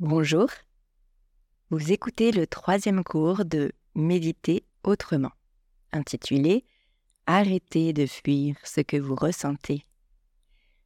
[0.00, 0.50] Bonjour.
[1.70, 5.32] Vous écoutez le troisième cours de Méditer autrement,
[5.90, 6.66] intitulé
[7.26, 9.86] Arrêtez de fuir ce que vous ressentez.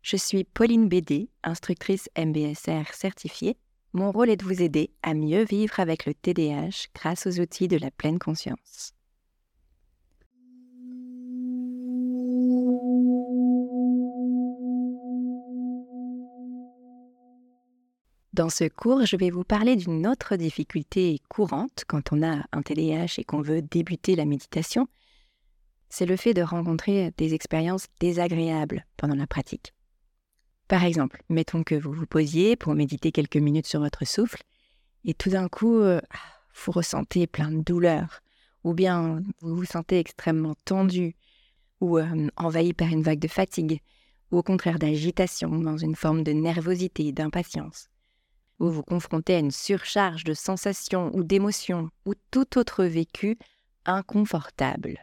[0.03, 3.57] Je suis Pauline Bédé, instructrice MBSR certifiée.
[3.95, 7.67] Mon rôle est de vous aider à mieux vivre avec le TDAH grâce aux outils
[7.67, 8.95] de la pleine conscience.
[18.41, 22.63] Dans ce cours, je vais vous parler d'une autre difficulté courante quand on a un
[22.63, 24.89] TDAH et qu'on veut débuter la méditation.
[25.91, 29.75] C'est le fait de rencontrer des expériences désagréables pendant la pratique.
[30.69, 34.43] Par exemple, mettons que vous vous posiez pour méditer quelques minutes sur votre souffle
[35.05, 36.01] et tout d'un coup, euh,
[36.65, 38.23] vous ressentez plein de douleurs
[38.65, 41.15] ou bien vous vous sentez extrêmement tendu
[41.83, 43.83] ou euh, envahi par une vague de fatigue
[44.31, 47.91] ou au contraire d'agitation dans une forme de nervosité d'impatience
[48.61, 53.39] vous vous confrontez à une surcharge de sensations ou d'émotions ou tout autre vécu
[53.87, 54.99] inconfortable.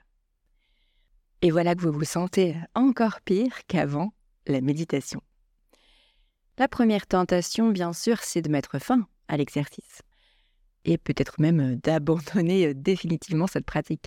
[1.41, 4.13] Et voilà que vous vous sentez encore pire qu'avant
[4.45, 5.21] la méditation.
[6.57, 10.01] La première tentation, bien sûr, c'est de mettre fin à l'exercice
[10.85, 14.05] et peut-être même d'abandonner définitivement cette pratique.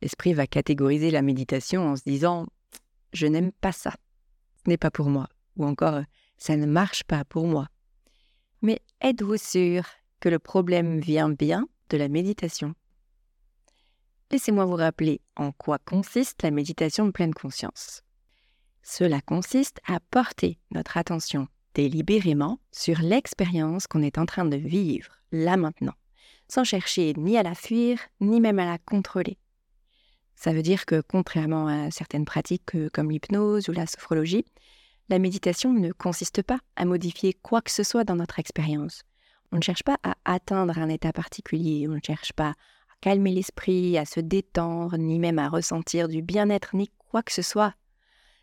[0.00, 2.44] L'esprit va catégoriser la méditation en se disant⁇
[3.12, 3.94] je n'aime pas ça,
[4.64, 5.24] ce n'est pas pour moi⁇
[5.56, 6.00] ou encore⁇
[6.38, 7.64] ça ne marche pas pour moi⁇
[8.62, 9.84] mais êtes-vous sûr
[10.20, 12.74] que le problème vient bien de la méditation?
[14.30, 18.02] Laissez-moi vous rappeler en quoi consiste la méditation de pleine conscience.
[18.82, 25.12] Cela consiste à porter notre attention délibérément sur l'expérience qu'on est en train de vivre
[25.32, 25.94] là maintenant,
[26.48, 29.38] sans chercher ni à la fuir, ni même à la contrôler.
[30.34, 34.46] Ça veut dire que, contrairement à certaines pratiques comme l'hypnose ou la sophrologie,
[35.10, 39.02] la méditation ne consiste pas à modifier quoi que ce soit dans notre expérience.
[39.50, 42.54] On ne cherche pas à atteindre un état particulier, on ne cherche pas à
[43.00, 47.42] calmer l'esprit, à se détendre, ni même à ressentir du bien-être, ni quoi que ce
[47.42, 47.74] soit.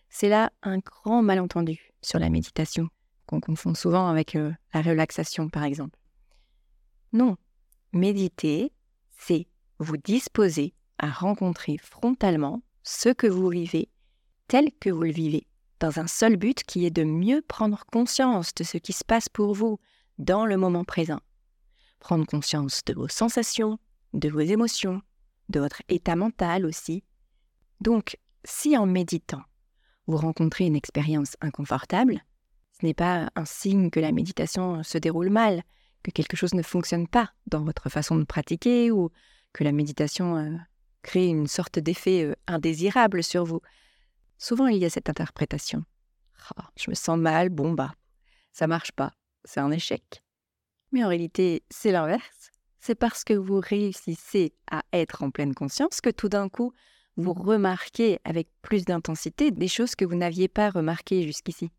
[0.10, 2.90] C'est là un grand malentendu sur la méditation,
[3.28, 5.98] qu'on confond souvent avec euh, la relaxation par exemple.
[7.14, 7.38] Non,
[7.94, 8.74] méditer,
[9.18, 9.48] c'est
[9.80, 13.90] vous disposer à rencontrer frontalement ce que vous vivez
[14.50, 15.48] tel que vous le vivez
[15.80, 19.30] dans un seul but qui est de mieux prendre conscience de ce qui se passe
[19.30, 19.80] pour vous
[20.18, 21.20] dans le moment présent.
[22.00, 23.80] Prendre conscience de vos sensations,
[24.14, 25.02] de vos émotions,
[25.50, 27.04] de votre état mental aussi.
[27.82, 29.44] Donc, si en méditant,
[30.08, 32.24] vous rencontrez une expérience inconfortable,
[32.80, 35.64] ce n'est pas un signe que la méditation se déroule mal,
[36.04, 39.10] que quelque chose ne fonctionne pas dans votre façon de pratiquer ou
[39.54, 40.56] que la méditation euh,
[41.02, 43.62] crée une sorte d'effet euh, indésirable sur vous.
[44.38, 45.84] Souvent, il y a cette interprétation.
[46.56, 47.94] Ah, je me sens mal, bon bah,
[48.52, 49.12] ça marche pas,
[49.44, 50.24] c'est un échec.
[50.92, 52.52] Mais en réalité, c'est l'inverse.
[52.80, 56.74] C'est parce que vous réussissez à être en pleine conscience que tout d'un coup,
[57.18, 61.72] vous remarquez avec plus d'intensité des choses que vous n'aviez pas remarquées jusqu'ici.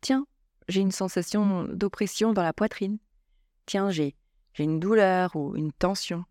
[0.00, 0.26] Tiens,
[0.68, 2.98] j'ai une sensation d'oppression dans la poitrine.
[3.66, 4.14] Tiens, j'ai,
[4.54, 6.24] j'ai une douleur ou une tension.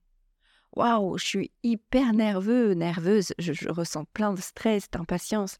[0.75, 5.57] Waouh, je suis hyper nerveux, nerveuse, je, ressens plein de stress, d'impatience.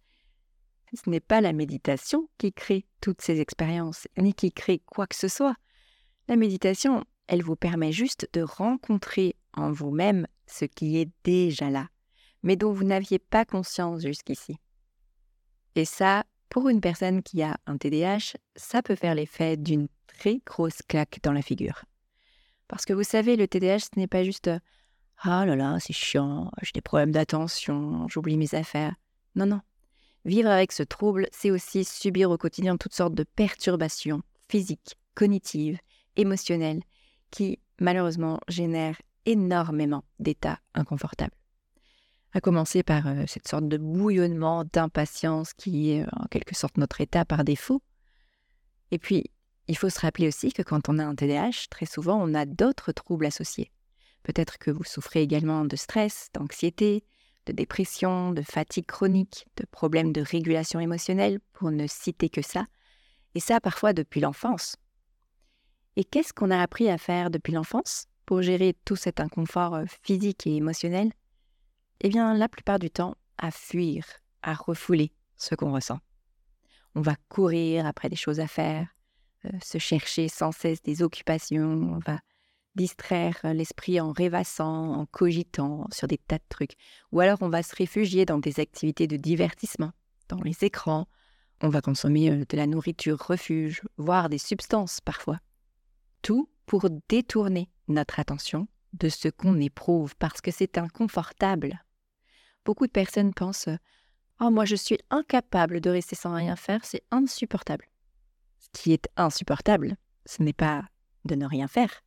[0.94, 5.16] Ce n'est pas la méditation qui crée toutes ces expériences, ni qui crée quoi que
[5.16, 5.56] ce soit.
[6.28, 11.90] La méditation, elle vous permet juste de rencontrer en vous-même ce qui est déjà là,
[12.44, 14.58] mais dont vous n'aviez pas conscience jusqu'ici.
[15.76, 20.42] Et ça, pour une personne qui a un TDAH, ça peut faire l'effet d'une très
[20.46, 21.84] grosse claque dans la figure.
[22.68, 24.50] Parce que vous savez, le TDAH, ce n'est pas juste
[25.20, 28.96] ah là là, c'est chiant, j'ai des problèmes d'attention, j'oublie mes affaires.
[29.36, 29.62] Non, non.
[30.26, 35.80] Vivre avec ce trouble, c'est aussi subir au quotidien toutes sortes de perturbations physiques, cognitives,
[36.18, 36.82] émotionnelles,
[37.32, 41.36] qui malheureusement génèrent énormément d'états inconfortables.
[42.34, 47.02] À commencer par euh, cette sorte de bouillonnement d'impatience qui est en quelque sorte notre
[47.02, 47.82] état par défaut.
[48.92, 49.32] Et puis,
[49.68, 52.46] il faut se rappeler aussi que quand on a un TDAH, très souvent on a
[52.46, 53.72] d'autres troubles associés.
[54.24, 57.04] Peut-être que vous souffrez également de stress, d'anxiété,
[57.46, 62.66] de dépression, de fatigue chronique, de problèmes de régulation émotionnelle, pour ne citer que ça,
[63.36, 64.76] et ça parfois depuis l'enfance.
[65.96, 69.86] Et qu'est-ce qu'on a appris à faire depuis l'enfance pour gérer tout cet inconfort euh,
[70.04, 71.12] physique et émotionnel?
[72.02, 74.06] Eh bien, la plupart du temps, à fuir,
[74.44, 76.00] à refouler ce qu'on ressent.
[76.94, 78.88] On va courir après des choses à faire,
[79.46, 82.20] euh, se chercher sans cesse des occupations, on va
[82.78, 86.78] distraire l'esprit en rêvassant, en cogitant sur des tas de trucs.
[87.12, 89.92] Ou alors on va se réfugier dans des activités de divertissement,
[90.30, 91.08] dans les écrans.
[91.62, 95.40] On va consommer de la nourriture refuge, voire des substances parfois.
[96.22, 101.84] tout pour détourner notre attention de ce qu'on éprouve parce que c'est inconfortable.
[102.66, 103.70] Beaucoup de personnes pensent
[104.40, 107.86] Oh, moi je suis incapable de rester sans rien faire, c'est insupportable.
[108.60, 110.84] Ce qui est insupportable, ce n'est pas
[111.26, 112.04] de ne rien faire.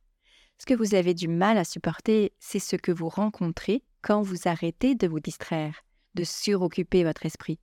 [0.61, 4.47] Ce que vous avez du mal à supporter, c'est ce que vous rencontrez quand vous
[4.47, 5.73] arrêtez de vous distraire,
[6.13, 7.59] de suroccuper votre esprit.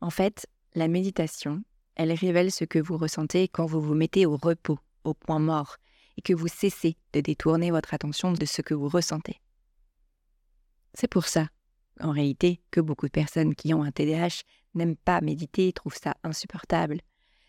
[0.00, 1.62] En fait, la méditation,
[1.94, 5.76] elle révèle ce que vous ressentez quand vous vous mettez au repos, au point mort,
[6.16, 9.40] et que vous cessez de détourner votre attention de ce que vous ressentez.
[10.94, 11.48] C'est pour ça,
[12.00, 14.42] en réalité, que beaucoup de personnes qui ont un TDAH
[14.74, 17.02] n'aiment pas méditer, trouvent ça insupportable.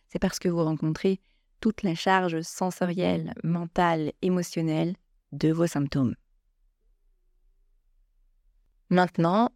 [0.09, 1.19] C'est parce que vous rencontrez
[1.59, 4.95] toute la charge sensorielle, mentale, émotionnelle
[5.31, 6.15] de vos symptômes.
[8.89, 9.49] Maintenant,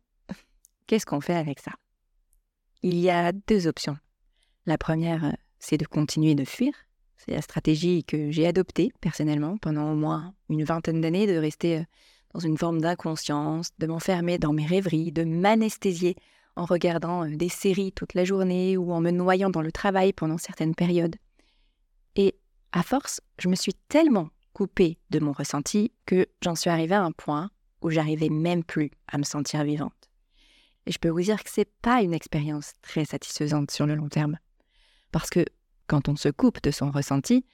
[0.87, 1.71] qu'est-ce qu'on fait avec ça?
[2.81, 3.97] Il y a deux options.
[4.65, 6.73] La première, c'est de continuer de fuir,
[7.19, 11.79] c'est la stratégie que j'ai adoptée personnellement pendant au moins une vingtaine d'années, de rester
[11.79, 11.83] euh,
[12.33, 16.15] dans une forme d'inconscience, de m'enfermer dans mes rêveries, de m'anesthésier
[16.55, 20.13] en regardant euh, des séries toute la journée ou en me noyant dans le travail
[20.13, 21.17] pendant certaines périodes.
[22.71, 27.03] À force, je me suis tellement coupée de mon ressenti que j'en suis arrivée à
[27.03, 27.49] un point
[27.81, 30.09] où j'arrivais même plus à me sentir vivante.
[30.85, 34.09] Et je peux vous dire que c'est pas une expérience très satisfaisante sur le long
[34.09, 34.37] terme.
[35.11, 35.45] Parce que
[35.87, 37.45] quand on se coupe de son ressenti,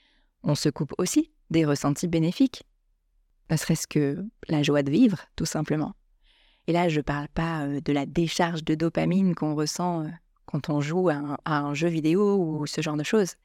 [0.43, 2.63] on se coupe aussi des ressentis bénéfiques.
[3.49, 5.95] Ne serait-ce que la joie de vivre, tout simplement.
[6.67, 10.09] Et là, je ne parle pas euh, de la décharge de dopamine qu'on ressent euh,
[10.45, 13.35] quand on joue à un, jeu vidéo ou ce genre de choses.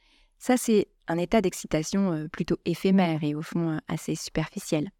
[0.41, 4.91] Ça, c'est un état d'excitation euh, plutôt éphémère et au fond assez superficiel.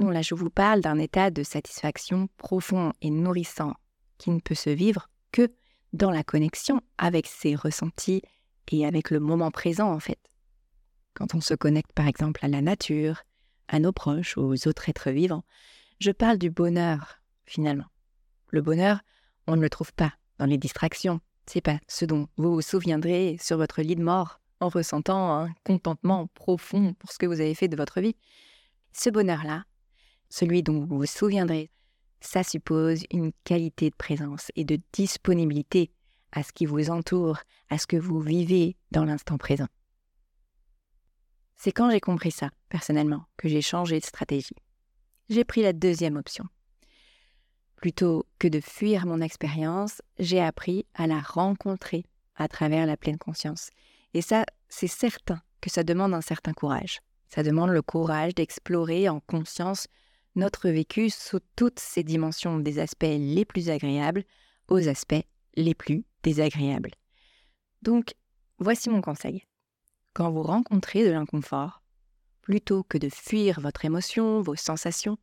[0.00, 3.74] Non, là, je vous parle d'un état de satisfaction profond et nourrissant
[4.18, 5.52] qui ne peut se vivre que
[5.92, 8.22] dans la connexion avec ses ressentis
[8.72, 10.18] et avec le moment présent en fait.
[11.14, 13.22] Quand on se connecte par exemple à la nature,
[13.68, 15.44] à nos proches, aux autres êtres vivants,
[16.00, 17.86] je parle du bonheur finalement.
[18.48, 18.98] Le bonheur,
[19.46, 21.20] on ne le trouve pas dans les distractions.
[21.46, 25.52] C'est pas ce dont vous vous souviendrez sur votre lit de mort en ressentant un
[25.64, 28.16] contentement profond pour ce que vous avez fait de votre vie.
[28.92, 29.64] Ce bonheur-là,
[30.30, 31.70] celui dont vous vous souviendrez,
[32.20, 35.90] ça suppose une qualité de présence et de disponibilité
[36.32, 37.38] à ce qui vous entoure,
[37.68, 39.68] à ce que vous vivez dans l'instant présent.
[41.56, 44.56] C'est quand j'ai compris ça, personnellement, que j'ai changé de stratégie.
[45.28, 46.46] J'ai pris la deuxième option.
[47.76, 52.04] Plutôt que de fuir mon expérience, j'ai appris à la rencontrer
[52.36, 53.70] à travers la pleine conscience.
[54.14, 57.00] Et ça, c'est certain que ça demande un certain courage.
[57.28, 59.88] Ça demande le courage d'explorer en conscience
[60.36, 64.24] notre vécu sous toutes ses dimensions, des aspects les plus agréables
[64.68, 65.24] aux aspects
[65.56, 66.92] les plus désagréables.
[67.82, 68.14] Donc,
[68.58, 69.44] voici mon conseil.
[70.12, 71.82] Quand vous rencontrez de l'inconfort,
[72.40, 75.18] plutôt que de fuir votre émotion, vos sensations,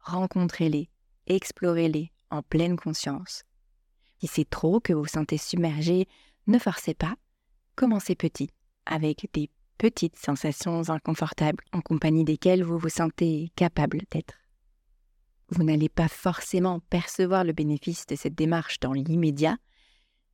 [0.00, 0.88] rencontrez-les,
[1.26, 3.44] explorez-les en pleine conscience.
[4.20, 6.06] Si c'est trop que vous vous sentez submergé,
[6.46, 7.16] ne forcez pas,
[7.80, 8.50] commencez petit,
[8.84, 9.48] avec des
[9.78, 14.34] petites sensations inconfortables en compagnie desquelles vous vous sentez capable d'être.
[15.48, 19.56] Vous n'allez pas forcément percevoir le bénéfice de cette démarche dans l'immédiat,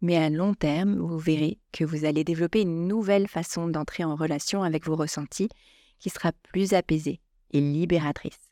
[0.01, 4.17] mais à long terme, vous verrez que vous allez développer une nouvelle façon d'entrer en
[4.17, 5.49] relation avec vos ressentis
[6.01, 7.21] qui sera plus apaisée
[7.53, 8.51] et libératrice.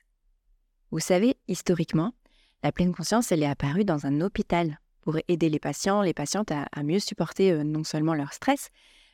[0.93, 2.15] Vous savez, historiquement,
[2.63, 6.51] la pleine conscience, elle est apparue dans un hôpital pour aider les patients, les patientes
[6.51, 8.71] à, mieux supporter euh, non seulement leur stress,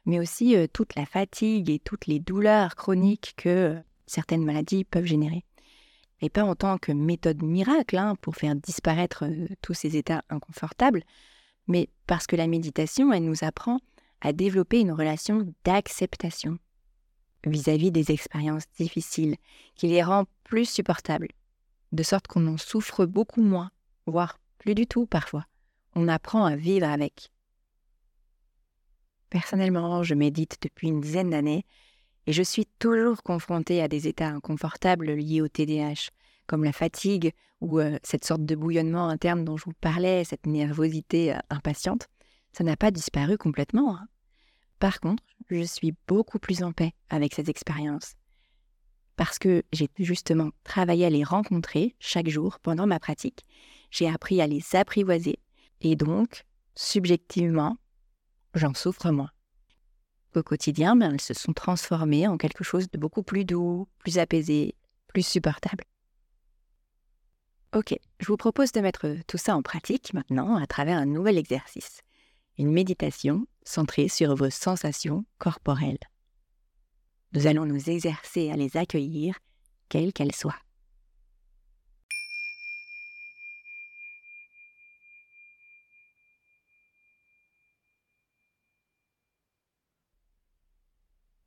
[0.07, 4.85] mais aussi euh, toute la fatigue et toutes les douleurs chroniques que euh, certaines maladies
[4.85, 5.45] peuvent générer.
[6.21, 9.25] Et pas en tant que méthode miracle hein, pour faire disparaître
[9.63, 11.03] tous ces états inconfortables,
[11.67, 13.81] mais parce que la méditation, elle nous apprend
[14.21, 16.59] à développer une relation d'acceptation
[17.47, 19.37] vis-à-vis des expériences difficiles,
[19.75, 21.29] qui les rend plus supportables,
[21.91, 23.71] de sorte qu'on en souffre beaucoup moins,
[24.07, 25.47] voire plus du tout parfois.
[25.95, 27.31] On apprend à vivre avec.
[29.29, 31.65] Personnellement, je médite depuis une dizaine d'années
[32.27, 36.11] et je suis toujours confrontée à des états inconfortables liés au TDAH,
[36.47, 40.47] comme la fatigue ou euh, cette sorte de bouillonnement interne dont je vous parlais, cette
[40.47, 42.09] nervosité euh, impatiente,
[42.53, 43.97] ça n'a pas disparu complètement.
[43.97, 44.09] Hein.
[44.79, 48.15] Par contre, je suis beaucoup plus en paix avec ces expériences.
[49.17, 53.45] Parce que j'ai justement travaillé à les rencontrer chaque jour pendant ma pratique,
[53.91, 55.39] j'ai appris à les apprivoiser
[55.81, 56.45] et donc,
[56.75, 57.77] subjectivement,
[58.55, 59.31] j'en souffre moins.
[60.35, 64.19] Au quotidien, ben, elles se sont transformées en quelque chose de beaucoup plus doux, plus
[64.19, 64.77] apaisé,
[65.09, 65.85] plus supportable.
[67.75, 71.39] Ok, je vous propose de mettre tout ça en pratique maintenant à travers un nouvel
[71.39, 72.01] exercice,
[72.59, 75.99] une méditation centrée sur vos sensations corporelles.
[77.33, 79.39] Nous allons nous exercer à les accueillir,
[79.89, 80.59] quelles qu'elles soient.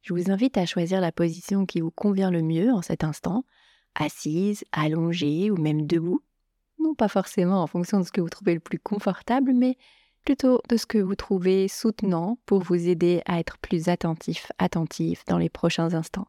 [0.03, 3.45] Je vous invite à choisir la position qui vous convient le mieux en cet instant,
[3.95, 6.21] assise, allongée ou même debout.
[6.77, 9.77] Non pas forcément en fonction de ce que vous trouvez le plus confortable, mais
[10.25, 15.23] plutôt de ce que vous trouvez soutenant pour vous aider à être plus attentif, attentif
[15.25, 16.27] dans les prochains instants.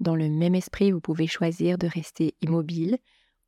[0.00, 2.98] Dans le même esprit, vous pouvez choisir de rester immobile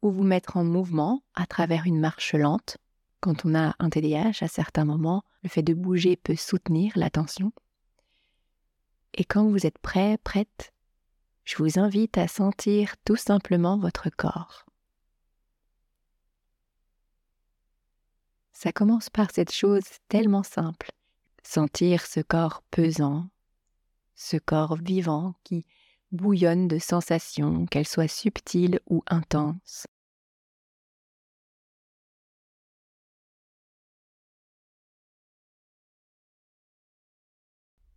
[0.00, 2.78] ou vous mettre en mouvement à travers une marche lente.
[3.20, 7.52] Quand on a un TDAH, à certains moments, le fait de bouger peut soutenir l'attention.
[9.16, 10.72] Et quand vous êtes prêt, prête,
[11.44, 14.66] je vous invite à sentir tout simplement votre corps.
[18.52, 20.90] Ça commence par cette chose tellement simple,
[21.42, 23.28] sentir ce corps pesant,
[24.14, 25.64] ce corps vivant qui
[26.12, 29.86] bouillonne de sensations, qu'elles soient subtiles ou intenses.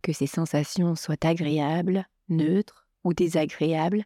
[0.02, 4.04] Que ces sensations soient agréables, neutres ou désagréables,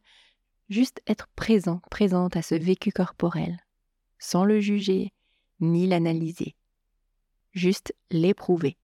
[0.68, 3.58] juste être présent, présente à ce vécu corporel,
[4.18, 5.12] sans le juger
[5.60, 6.56] ni l'analyser,
[7.52, 8.76] juste l'éprouver,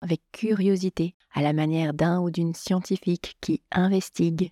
[0.00, 4.50] avec curiosité, à la manière d'un ou d'une scientifique qui investigue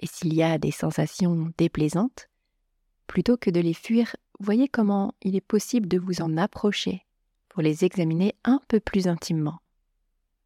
[0.00, 2.28] Et s'il y a des sensations déplaisantes,
[3.06, 7.06] plutôt que de les fuir, voyez comment il est possible de vous en approcher
[7.48, 9.60] pour les examiner un peu plus intimement.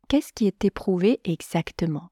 [0.08, 2.10] Qu'est-ce qui est éprouvé exactement?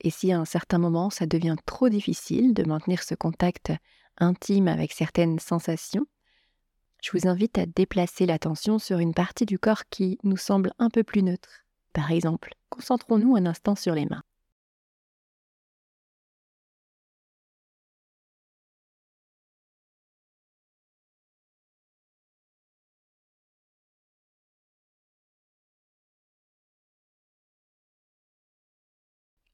[0.00, 3.72] Et si à un certain moment ça devient trop difficile de maintenir ce contact
[4.18, 6.06] intime avec certaines sensations,
[7.02, 10.90] je vous invite à déplacer l'attention sur une partie du corps qui nous semble un
[10.90, 11.64] peu plus neutre.
[11.92, 14.22] Par exemple, concentrons-nous un instant sur les mains.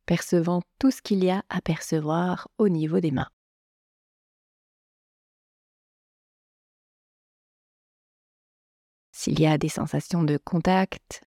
[0.06, 3.28] Percevant tout ce qu'il y a à percevoir au niveau des mains.
[9.12, 11.25] S'il y a des sensations de contact,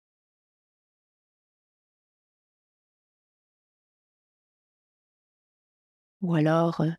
[6.21, 6.91] ou alors, euh,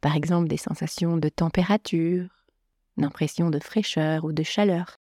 [0.00, 2.28] par exemple, des sensations de température,
[2.96, 4.98] d'impression de fraîcheur ou de chaleur.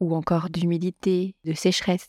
[0.00, 2.08] Ou encore d'humidité, de sécheresse.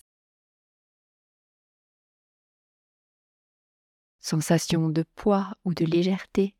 [4.19, 6.55] Sensation de poids ou de légèreté.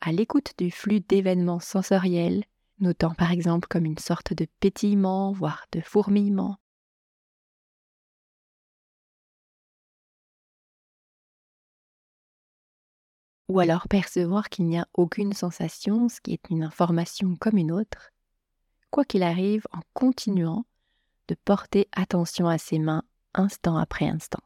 [0.00, 2.44] À l'écoute du flux d'événements sensoriels,
[2.80, 6.58] notant par exemple comme une sorte de pétillement, voire de fourmillement,
[13.48, 17.72] ou alors percevoir qu'il n'y a aucune sensation, ce qui est une information comme une
[17.72, 18.10] autre,
[18.90, 20.64] quoi qu'il arrive en continuant
[21.28, 24.42] de porter attention à ses mains instant après instant.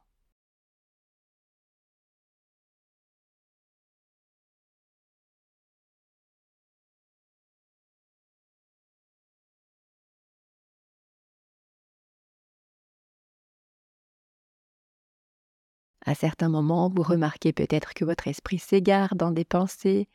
[16.07, 20.09] À certains moments, vous remarquez peut-être que votre esprit s'égare dans des pensées.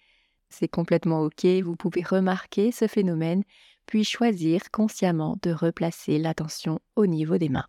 [0.50, 3.44] C'est complètement OK, vous pouvez remarquer ce phénomène,
[3.88, 7.68] puis choisir consciemment de replacer l'attention au niveau des mains.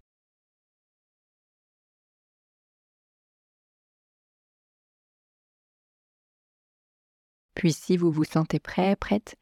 [7.55, 9.37] Puis si vous vous sentez prêt, prête,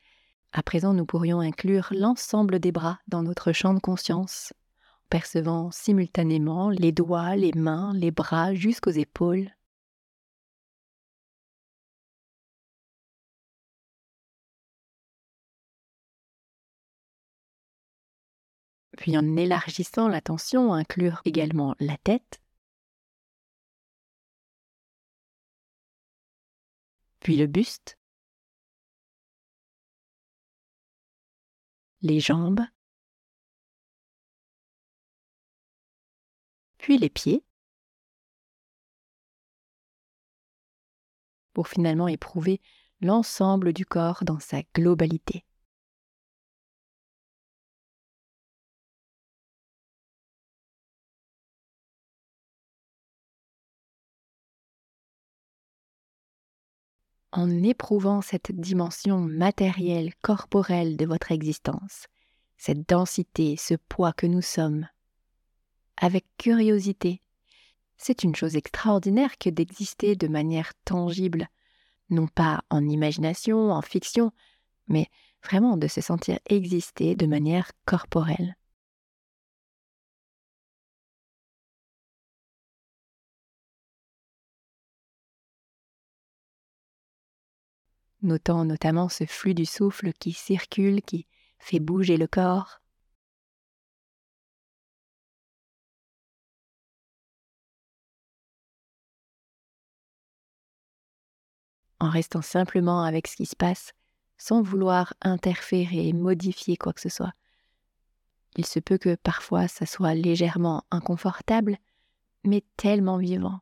[0.52, 4.52] à présent nous pourrions inclure l'ensemble des bras dans notre champ de conscience
[5.10, 9.50] percevant simultanément les doigts, les mains, les bras jusqu'aux épaules.
[18.96, 22.40] Puis en élargissant l'attention, inclure également la tête,
[27.20, 27.98] puis le buste,
[32.02, 32.60] les jambes,
[36.80, 37.44] puis les pieds,
[41.52, 42.60] pour finalement éprouver
[43.00, 45.44] l'ensemble du corps dans sa globalité.
[57.32, 62.08] en éprouvant cette dimension matérielle, corporelle de votre existence,
[62.56, 64.88] cette densité, ce poids que nous sommes,
[66.00, 67.22] avec curiosité.
[67.96, 71.48] C'est une chose extraordinaire que d'exister de manière tangible,
[72.08, 74.32] non pas en imagination, en fiction,
[74.88, 75.06] mais
[75.44, 78.56] vraiment de se sentir exister de manière corporelle.
[88.22, 91.26] notant notamment ce flux du souffle qui circule, qui
[91.58, 92.79] fait bouger le corps.
[102.00, 103.92] En restant simplement avec ce qui se passe,
[104.38, 107.32] sans vouloir interférer et modifier quoi que ce soit.
[108.56, 111.76] Il se peut que parfois ça soit légèrement inconfortable,
[112.44, 113.60] mais tellement vivant.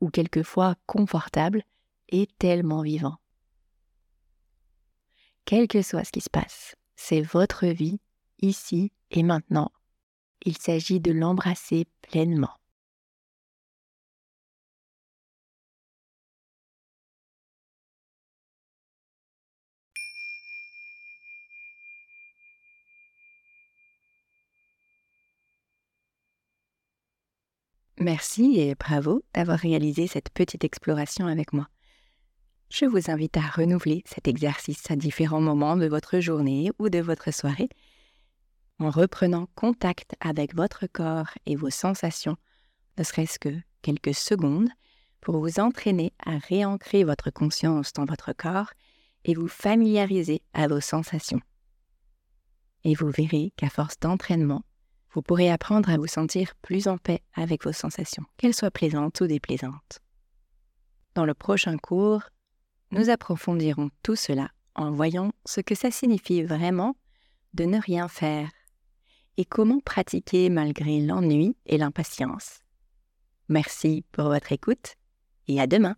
[0.00, 1.62] Ou quelquefois confortable,
[2.08, 3.16] est tellement vivant.
[5.44, 8.00] Quel que soit ce qui se passe, c'est votre vie,
[8.40, 9.70] ici et maintenant.
[10.44, 12.56] Il s'agit de l'embrasser pleinement.
[28.02, 31.68] Merci et bravo d'avoir réalisé cette petite exploration avec moi
[32.72, 37.00] je vous invite à renouveler cet exercice à différents moments de votre journée ou de
[37.00, 37.68] votre soirée,
[38.78, 42.36] en reprenant contact avec votre corps et vos sensations,
[42.96, 44.70] ne serait-ce que quelques secondes,
[45.20, 48.72] pour vous entraîner à réancrer votre conscience dans votre corps
[49.26, 51.40] et vous familiariser à vos sensations.
[52.84, 54.64] Et vous verrez qu'à force d'entraînement,
[55.12, 59.20] vous pourrez apprendre à vous sentir plus en paix avec vos sensations, qu'elles soient plaisantes
[59.20, 60.00] ou déplaisantes.
[61.14, 62.22] Dans le prochain cours,
[62.90, 66.96] nous approfondirons tout cela en voyant ce que ça signifie vraiment
[67.54, 68.50] de ne rien faire
[69.36, 72.60] et comment pratiquer malgré l'ennui et l'impatience.
[73.48, 74.94] Merci pour votre écoute
[75.48, 75.96] et à demain.